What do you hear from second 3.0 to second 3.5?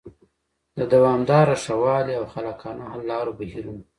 لارو